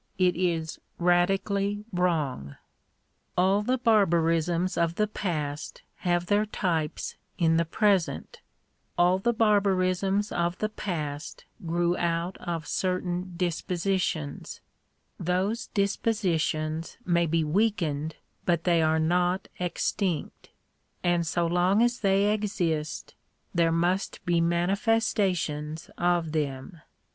It 0.17 0.35
is 0.35 0.79
radically 0.97 1.85
wrong. 1.93 2.55
All 3.37 3.61
the 3.61 3.77
barbarisms 3.77 4.75
of 4.75 4.95
the 4.95 5.05
past 5.07 5.83
have 5.97 6.25
their 6.25 6.47
types 6.47 7.17
in 7.37 7.57
the 7.57 7.65
present 7.65 8.41
All 8.97 9.19
the 9.19 9.31
barbarisms 9.31 10.31
of 10.31 10.57
the 10.57 10.69
past 10.69 11.45
grew 11.67 11.95
out 11.97 12.35
of 12.39 12.65
certain 12.65 13.35
dispositions: 13.37 14.59
those 15.19 15.67
dispositions 15.67 16.97
may 17.05 17.27
be 17.27 17.43
weakened, 17.43 18.15
but 18.43 18.63
they 18.63 18.81
are 18.81 18.97
not 18.97 19.49
extinct; 19.59 20.49
and 21.03 21.27
so 21.27 21.45
long 21.45 21.83
as 21.83 21.99
they 21.99 22.33
exist 22.33 23.13
there 23.53 23.71
must 23.71 24.25
be 24.25 24.41
manifestations 24.41 25.91
of 25.95 26.31
them. 26.31 26.81